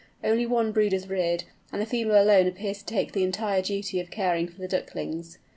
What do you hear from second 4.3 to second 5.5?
for the ducklings.